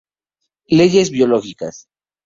[0.65, 1.87] Leyes Biológicas.